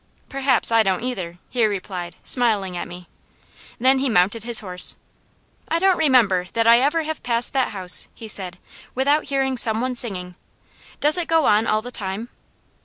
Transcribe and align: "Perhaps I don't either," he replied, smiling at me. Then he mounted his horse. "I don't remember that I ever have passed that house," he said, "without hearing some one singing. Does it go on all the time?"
"Perhaps 0.29 0.71
I 0.71 0.81
don't 0.81 1.03
either," 1.03 1.37
he 1.51 1.63
replied, 1.63 2.15
smiling 2.23 2.75
at 2.75 2.87
me. 2.87 3.07
Then 3.79 3.99
he 3.99 4.09
mounted 4.09 4.43
his 4.43 4.61
horse. 4.61 4.95
"I 5.67 5.77
don't 5.77 5.95
remember 5.99 6.47
that 6.53 6.65
I 6.65 6.79
ever 6.79 7.03
have 7.03 7.21
passed 7.21 7.53
that 7.53 7.69
house," 7.69 8.07
he 8.15 8.27
said, 8.27 8.57
"without 8.95 9.25
hearing 9.25 9.57
some 9.59 9.79
one 9.79 9.93
singing. 9.93 10.33
Does 11.01 11.19
it 11.19 11.27
go 11.27 11.45
on 11.45 11.67
all 11.67 11.83
the 11.83 11.91
time?" 11.91 12.29